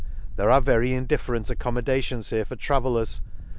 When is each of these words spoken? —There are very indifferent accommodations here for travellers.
—There 0.37 0.49
are 0.49 0.61
very 0.61 0.93
indifferent 0.93 1.51
accommodations 1.51 2.31
here 2.31 2.43
for 2.43 2.55
travellers. 2.55 3.21